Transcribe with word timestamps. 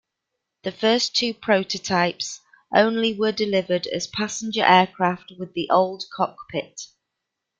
The 0.63 0.71
first 0.71 1.15
two 1.15 1.31
prototypes 1.31 2.39
only 2.73 3.13
were 3.13 3.31
delivered 3.31 3.85
as 3.85 4.07
passenger 4.07 4.63
aircraft 4.65 5.33
with 5.37 5.53
the 5.53 5.69
old 5.69 6.05
cockpit. 6.15 6.87